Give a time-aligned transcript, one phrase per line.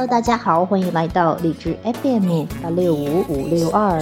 [0.00, 4.00] Hello，大家好，欢迎来到荔枝 FM 八六五五六二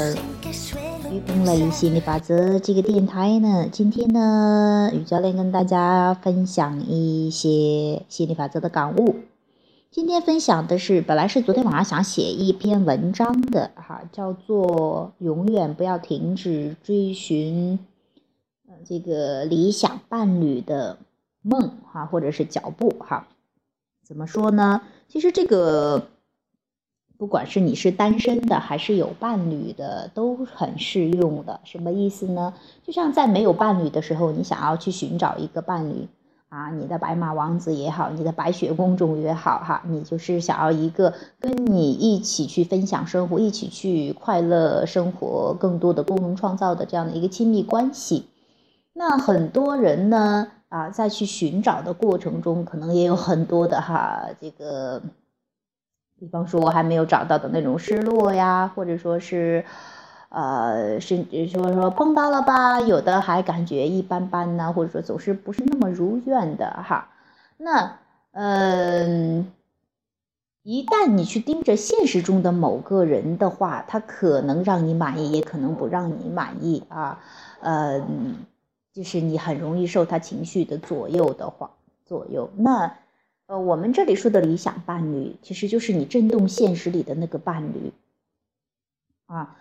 [1.11, 3.67] 于冰雷心理法则这个电台呢。
[3.73, 9.17] 今天呢，雨教练跟大家分享一些心理法则的感悟。
[9.91, 17.77] 今天分享的是，本来是昨天晚上想写一篇文章的哈，叫做“永远不要停止追寻
[18.69, 20.97] 呃这个理想伴侣的
[21.43, 23.27] 梦哈，或者是脚步哈。”
[24.09, 24.81] 怎么说呢？
[25.07, 26.07] 其实这个，
[27.19, 31.61] 不管是你是单身的还是有伴侣的，都很适用的。
[31.65, 32.55] 什么意思呢？
[32.83, 36.09] 就像在没有伴侣的时候，你想要去寻找一个伴侣
[36.49, 48.25] 啊，你的白马王子也好，你的白雪公主也好，哈，你就是想要一个跟你一起去分享生活、一起去快乐生活、更多的共同创造的这样的一个亲密关系。
[48.95, 50.49] 那很多人呢？
[50.69, 55.01] 啊，在去寻找的过程中，可能也有很多的哈，这个，
[56.19, 59.65] 比方说我还没有找到的那种失落呀，或者说是，
[60.29, 67.09] 呃，甚至说说碰到了吧，有的还感觉一般般呢，或者说总是不是那么如愿的哈。
[67.57, 67.99] 那，
[68.33, 69.51] 嗯，
[70.65, 77.19] 一旦你去盯着现实中的某个人的话，他可能让你满意，也可能不让你满意啊，
[77.63, 78.45] 嗯。
[78.99, 81.71] 就是你很容易受他情绪的左右的话，
[82.05, 82.51] 左右。
[82.57, 82.97] 那，
[83.47, 87.93] 呃，我们这里说的理想伴侣，其实就是你震动现实里的那个伴侣。
[89.27, 89.57] 啊，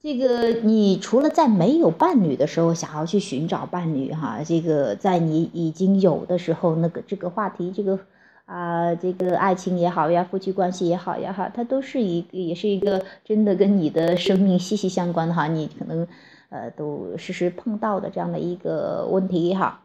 [0.00, 7.98] 这个你除了在没有伴侣的时候想要去寻找伴侣哈，这个在你已经有的时候，那个这个话题，这个
[8.46, 16.08] 啊，这个爱情也好呀，夫妻关系也好呀哈，它都是一个，也是一个真的跟你的生命息息相关哈，你可能。
[16.50, 19.82] 呃，都时时碰到的这样的一个问题哈。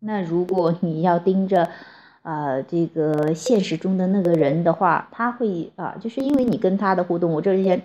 [0.00, 1.68] 那如果你要盯着，
[2.22, 7.82] 呃，这个现实中的那个人的话，他会啊，就是因为你跟他的互动，我这里先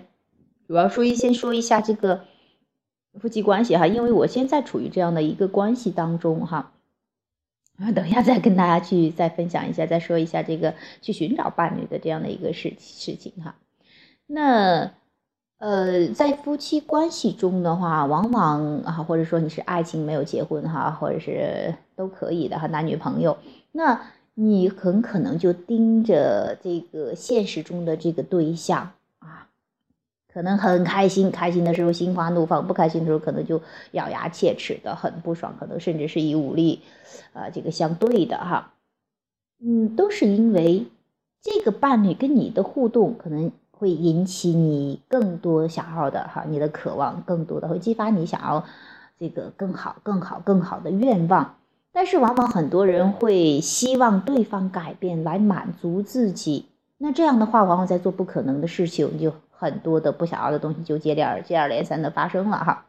[0.66, 2.24] 主要说一先说一下这个
[3.20, 6.72] 夫妻关系哈，因为我现在处于这样的一个关系当中哈。
[7.94, 13.54] 等一下再跟大家去再分享一下，再说一下这个去寻找伴侣的这样的一个事事情哈。
[14.26, 14.92] 那。
[15.58, 23.36] 呃，在夫妻关系中的话，往往啊，或者说你是爱情没有结婚哈，或者是都可以的哈，男女朋友，
[23.72, 24.00] 那
[24.34, 29.48] 你很可能就盯着这个现实中的这个对象啊，
[30.32, 36.82] 可能很开心，开心的时候心花怒放，不开心的时候可能就咬牙切齿的很不爽，可能甚至是以武力，
[37.32, 38.74] 啊，这个相对的哈，
[39.60, 40.86] 嗯，都是因为
[41.42, 43.50] 这个伴侣跟你的互动可能。
[43.78, 48.64] 会引起你更多想要的哈，你的渴望更多的会激发你想要
[49.18, 51.54] 这个更好、更好、更好的愿望。
[51.92, 56.66] 但是往往很多人会希望对方改变来满足自己，
[56.98, 62.86] 那这样的话，往往在做不可能的事情，就很多的不想要的东西就接连接二连三的发生了哈。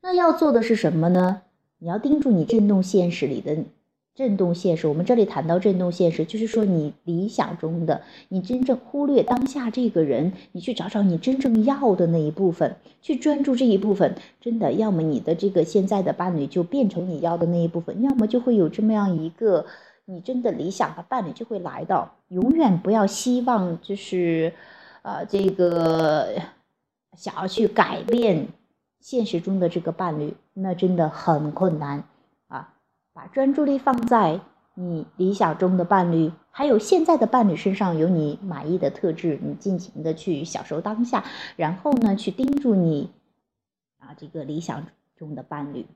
[0.00, 1.42] 那要做的是什么呢？
[1.78, 3.56] 你要盯住你震动现实里的。
[4.14, 14.14] 震动现实，我们这里谈到震动现实，就是说你理想中的，你真正忽略当下这个人，你去找找你真正要的那一部分，去专注这一部分。
[14.40, 19.66] 真的，要么你的这个现在的伴侣就变成你要的那一部分，要么就会有这么样一个
[20.04, 22.14] 你真的理想的伴侣就会来到。
[22.28, 24.52] 永远不要希望就是，
[25.02, 26.28] 呃，这个
[27.16, 28.46] 想要去改变
[29.00, 32.04] 现实中的这个伴侣，那真的很困难。
[33.14, 34.40] 把专注力放在
[34.74, 41.24] 你理想中的伴侣，还有现在的伴侣身上有你满意的特质，你尽情的去享受当下，
[41.54, 43.08] 然后呢，去盯住你
[44.00, 44.84] 啊这个理想
[45.16, 45.86] 中的伴侣，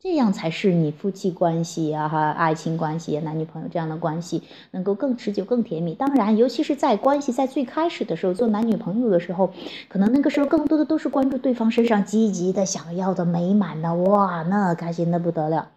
[0.00, 4.42] 这样才是你夫妻关系啊哈，爱情关系、男女朋友这样的关系
[4.72, 5.94] 能够更持久、更甜蜜。
[5.94, 9.52] 当然，尤其是在关系在最开始的时候，做男女朋友的时候，
[9.88, 15.70] 可能那个时候更多的都是关注对方身上积极的、想要的、美满的，哇，那开心的不得了。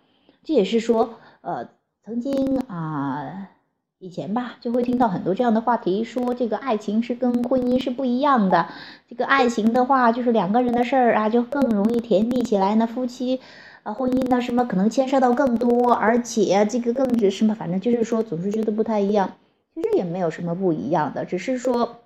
[0.45, 1.67] 这也是说，呃，
[2.03, 3.49] 曾经啊，
[3.97, 8.67] 以前吧，就会听到很多这样的话题，说这个爱情是跟婚姻是不一样的。
[9.09, 12.75] 这个爱情的话，就是两个人的事儿啊，就更容易甜蜜起来。
[12.75, 13.41] 那夫妻
[13.81, 19.33] 啊，婚姻呢，什么可能牵涉到更多，而且这个更是什么，反正就是说，总是觉得不太一样。
[19.73, 22.01] 其实也没有什么不一样的，只是说，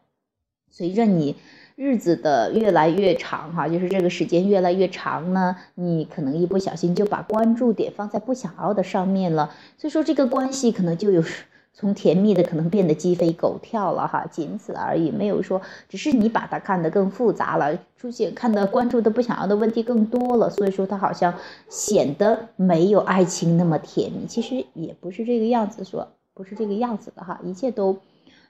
[0.72, 1.36] 随着你。
[1.82, 11.24] 日子的越来越长，哈，就是这个时间越来越长呢，你可能一不小心就把关注点放在不想要的上面了，所以说这个关系可能就有
[11.72, 21.34] 从甜蜜的可能变得鸡飞狗跳了，哈，仅此而已，没有说只是你把它看得更复杂了，出现看的关注的不想要的问题更多了，所以说它好像
[21.70, 27.98] 显得没有爱情那么甜蜜，其实也不是这个样子，说不是这个样子的哈，一切都。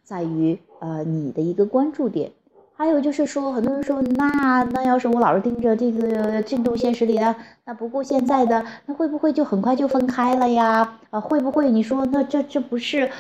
[0.02, 2.32] 在于呃你的一个关注点。
[2.80, 7.36] 还有就是说，很多人说，那那要是我老是盯着这个进度现实里啊，
[7.66, 10.98] 那不顾现在的，那会不会就很快就分开了呀？
[11.10, 13.12] 啊，会不会你说那这这不是，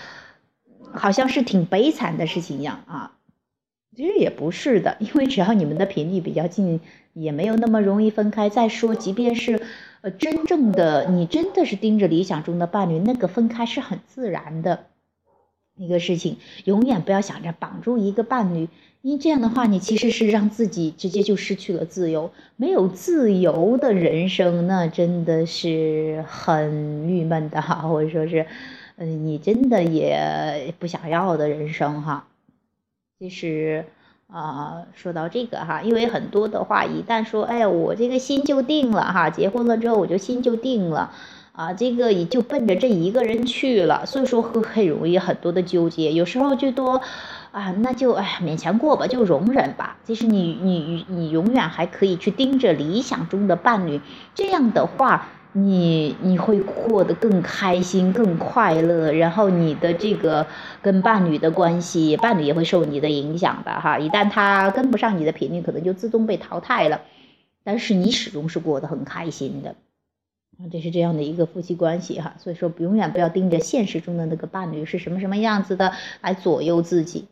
[0.93, 3.11] 好像是挺悲惨的事情一样啊？
[3.97, 6.79] 其实也不是的，因为只要你们的频率比较近，
[7.11, 8.47] 也没有那么容易分开。
[8.47, 9.61] 再说，即便是
[9.99, 14.85] 呃真正的你真的是盯着理想中的伴侣，那个分开是很自然的
[15.79, 16.37] 一个事情。
[16.65, 18.69] 永远不要想着绑住一个伴侣。
[19.01, 22.31] 因为这样的话，你其实是让自己直接就失去了自由。
[22.57, 28.45] 没有自由的人生，那真的是很郁闷的哈，或者说是，
[28.97, 32.27] 嗯，你真的也不想要的人生哈。
[33.17, 33.85] 其实
[34.27, 41.13] 啊，说到这个哈，因为很多的话，一旦说，哎，我这个心就定了哈，结婚了之后我就心就定了，
[41.59, 47.01] 啊，这个也就奔着这一个人去了，所以说会很容易很多的纠结，有时候就多。
[47.51, 49.97] 啊，那就哎，勉强过吧，就容忍吧。
[50.05, 53.99] 其实你你你永远还可以去盯着理想中的伴侣，
[54.33, 59.11] 这样的话，你你会过得更开心、更快乐。
[59.11, 60.47] 然后你的这个
[60.81, 63.99] 跟伴侣的关系，伴侣也会受你的影响的哈。
[63.99, 67.01] 一旦他跟不上你的频率，可能就自动被淘汰了。
[67.65, 69.75] 但是你始终是过得很开心的，
[70.59, 72.35] 啊，这是这样的一个夫妻关系哈。
[72.37, 77.27] 所以说，永远不要盯着现实中的那个伴侣是什么什么样子的来左右自己。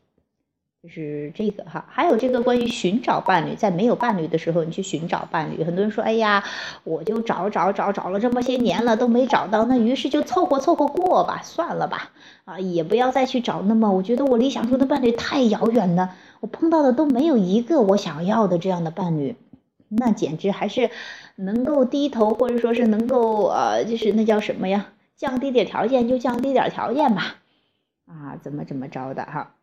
[0.84, 5.62] 就是这个哈，还有这个关于寻找伴侣，在没有伴侣的时候，你去寻找伴侣。
[5.64, 6.42] 很多人说，哎呀，
[6.86, 12.12] 我就找找找找了这么些年了，都没找到，那于是就凑合凑合过吧，算了吧，
[12.46, 13.62] 啊，也不要再去找。
[13.64, 19.36] 那么，我觉得我理想中的伴侣太遥远了，我碰到的都没有一个我想要的这样的伴侣，
[19.90, 20.90] 那简直还是
[21.36, 27.36] 能够低头，或者说是能够呃，就是那叫什么呀，降低点条件就降低点条件吧，
[28.06, 29.54] 啊，怎么怎么着的哈。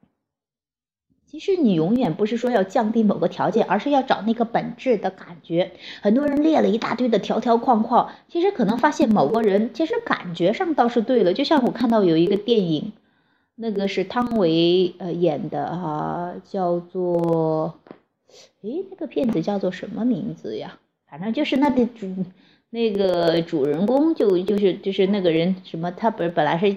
[1.26, 5.72] 其实你永远不是说要降低某个条件，而是要找那个本质的感觉。
[6.00, 11.34] 很多人列了一大堆的条条框框，其实可能发现某个人其实感觉上倒是对了。
[11.34, 12.92] 就像我看到有一个电影，
[13.56, 17.80] 那个是汤唯呃演的哈，叫做，
[18.62, 20.78] 诶，那个片子叫做什么名字呀？
[21.08, 22.08] 反正就是那个主
[22.70, 26.76] 那个主人公就就是就是那个人什么，他本本来是。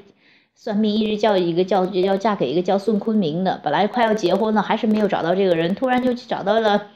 [0.60, 6.88] 算命一直叫一个叫要嫁给一个叫宋昆明的，本来快要结婚了，还是没有找到这个人，突然就去找到了，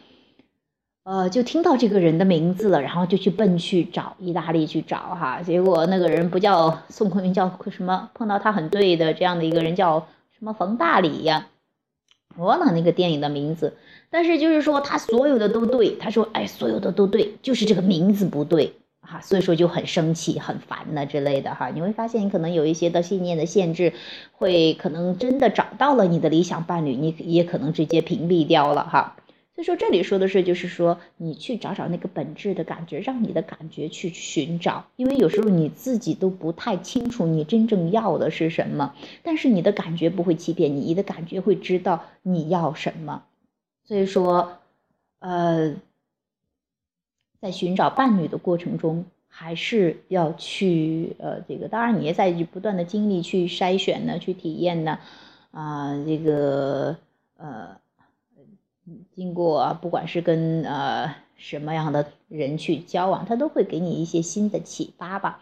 [1.04, 8.10] 呃，就听到这个人的名字了，然后就去奔去找意大利去找哈，结果那个人不叫宋昆明，叫什么？
[8.16, 11.48] 碰到他很对的这样的一个人叫什么冯大礼呀？
[12.38, 13.74] 我忘了那个电影的名字，
[14.10, 18.74] 但是就是说他所有的都对，他说哎，所有的都对，就是这个名字不对。
[19.04, 23.94] 哈，所以说就很生气、很烦的之类的哈，你会发现你可能有一些的信念的限制，
[24.32, 29.18] 会可能真的找到了你的理想伴侣，你也可能直接屏蔽掉了哈。
[29.54, 43.24] 所以说这里说的是，就是说你去找找那个本质的感觉，让你的感觉去寻找，因为有时候你自己都不太清楚你真正要的是什么，但是你的感觉不会欺骗你，你的感觉会知道你要什么。
[43.84, 44.58] 所以说，
[45.20, 45.76] 呃。
[47.42, 55.00] 在寻找伴侣的过程中，还是要去呃，这个当然你也在不断的经历去筛选呢，去体验呢，
[55.50, 56.98] 啊，这个
[57.38, 57.80] 呃，
[59.16, 65.42] 经过不管是跟呃什么样的人去交往，他都会给你一些新的启发吧，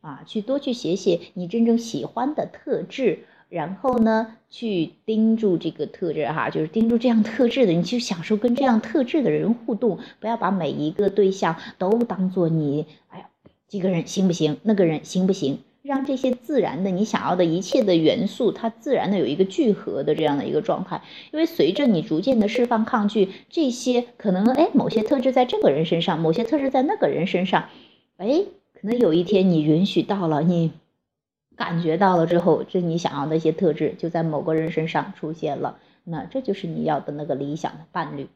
[0.00, 3.20] 啊，去多去写写你真正喜欢的特质。
[3.48, 13.26] 然后呢，去盯住这个特质哈，就是盯住这样特质的，你去享受跟这样特质的人互动，不要把每一个对象都当做你，哎呀，
[13.66, 14.58] 这个人行不行？
[14.62, 15.58] 那个人行不行？
[15.82, 21.02] 让这些自然的你想要的一切的元素，它自然的有一个聚合的这样的一个状态。
[21.32, 27.68] 因为随着你逐渐的释放抗拒，这些可能哎，某些特质在这个人身上，某些特质在那个人身上，
[28.18, 28.44] 哎，
[28.74, 30.72] 可能有一天你允许到了你。
[31.56, 38.28] 感觉到了之后，这你想要的一些特质就在某个人身上出现了，那这就是你要的那个理想的伴侣。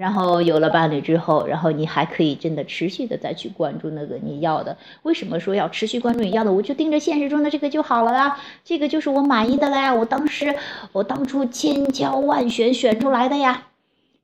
[0.00, 4.74] 然后有了伴侣之后，然后你还可以真的持续的再去关注那个你要的。
[5.02, 6.50] 为什么说要持续关注你要的？
[6.50, 9.94] 我就盯着现实中的这个就好了啦，这个就是我满意的了呀。
[9.94, 10.56] 我当时
[10.92, 13.66] 我当初千挑万选选出来的呀，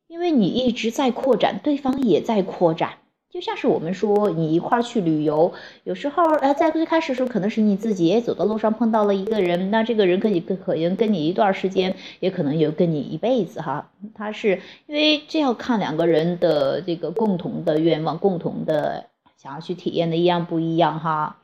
[0.06, 2.92] 因为你一直在扩展，对方也在扩展。
[3.36, 5.52] 就像是我们说，你一块儿去旅游，
[5.84, 13.90] 有时候，呃，在最开始的时候，可能是你自己走到路上碰到了一个人，那这个人可以可能跟你一段时间，也可能有跟你一辈子哈。
[14.14, 19.04] 他是因为这要看两个人的这个共同的愿望，共同的
[19.36, 21.36] 想要去体验的一样不一样哈。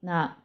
[0.00, 0.38] 那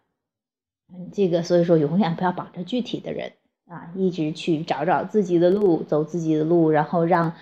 [1.14, 3.32] 这个所以说，永远不要绑着具体的人。
[3.70, 7.34] 啊，一直去找找自己的路，走自己的路，然后让，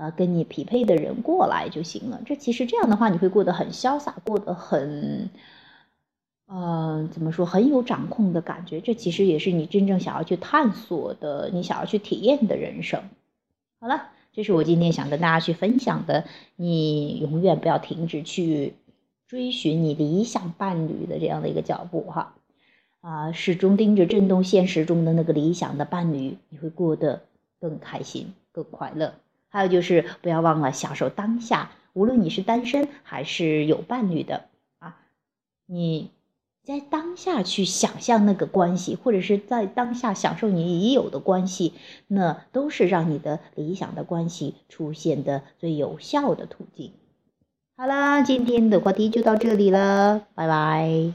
[0.00, 2.22] 呃，跟你匹配的人过来就行了。
[2.24, 5.28] 这其实这样的话，你会过得很潇洒，过得很，
[6.46, 8.80] 呃，怎么说，很有掌控的感觉。
[8.80, 12.98] 这其实也是你真正想要去探索的，你想要去体验的人生。
[13.78, 16.24] 好了，这是我今天想跟大家去分享的。
[16.56, 18.72] 你永远不要停止去
[19.26, 22.34] 追寻你理想伴侣的这样的一个脚步，哈。
[23.02, 27.20] 啊，始终盯着震动现实中的那个理想的伴侣，你会过得
[27.60, 29.12] 更开心、更快乐。
[29.50, 34.46] 还有就是，不要忘了享受当下，无论你是单身还是有伴侣的
[34.78, 34.96] 啊，
[35.66, 36.10] 你
[36.62, 41.74] 在当下去想象那个关系，或者是在当下享受你已有的关系，
[42.06, 46.92] 那都是让你的理想的关系出现的最有效的途径。
[47.76, 51.14] 好啦，今天的话题就到这里了，拜拜。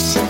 [0.00, 0.29] Yes.